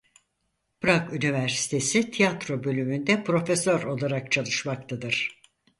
Prag 0.81 1.13
Üniversitesi 1.13 2.11
Tiyatro 2.11 2.63
Bölümünde 2.63 3.23
profesör 3.23 3.83
olarak 3.83 4.31
çalışmaktadır. 4.31 5.41